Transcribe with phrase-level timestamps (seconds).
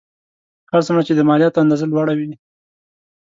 [0.71, 2.29] هر څومره چې د مالیاتو اندازه لوړه وي